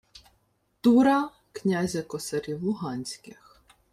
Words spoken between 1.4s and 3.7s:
князя косарів луганських.